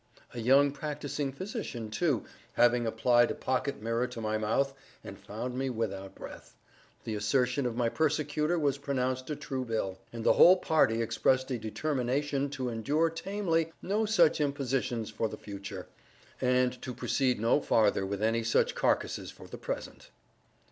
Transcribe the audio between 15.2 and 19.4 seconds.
the future, and to proceed no farther with any such carcasses